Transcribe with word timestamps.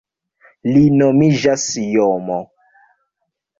Li 0.69 0.81
nomiĝas 1.01 1.67
JoMo. 1.99 2.41